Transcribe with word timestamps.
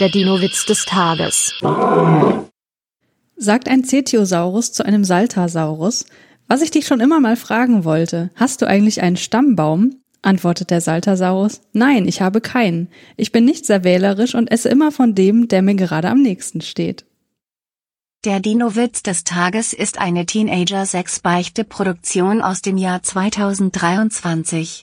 Der 0.00 0.08
Dino-Witz 0.08 0.66
des 0.66 0.86
Tages. 0.86 1.54
Sagt 3.36 3.68
ein 3.68 3.84
Cetiosaurus 3.84 4.72
zu 4.72 4.84
einem 4.84 5.04
Saltasaurus, 5.04 6.06
was 6.48 6.62
ich 6.62 6.72
dich 6.72 6.88
schon 6.88 6.98
immer 6.98 7.20
mal 7.20 7.36
fragen 7.36 7.84
wollte, 7.84 8.32
hast 8.34 8.60
du 8.60 8.66
eigentlich 8.66 9.02
einen 9.02 9.16
Stammbaum? 9.16 9.94
Antwortet 10.20 10.70
der 10.70 10.80
Saltasaurus, 10.80 11.60
nein, 11.72 12.08
ich 12.08 12.20
habe 12.20 12.40
keinen. 12.40 12.88
Ich 13.16 13.30
bin 13.30 13.44
nicht 13.44 13.66
sehr 13.66 13.84
wählerisch 13.84 14.34
und 14.34 14.50
esse 14.50 14.68
immer 14.68 14.90
von 14.90 15.14
dem, 15.14 15.46
der 15.46 15.62
mir 15.62 15.76
gerade 15.76 16.08
am 16.08 16.20
nächsten 16.20 16.60
steht. 16.60 17.04
Der 18.24 18.40
Dino-Witz 18.40 19.04
des 19.04 19.22
Tages 19.22 19.72
ist 19.72 20.00
eine 20.00 20.26
Teenager-6-Beichte-Produktion 20.26 22.42
aus 22.42 22.62
dem 22.62 22.78
Jahr 22.78 23.00
2023. 23.00 24.82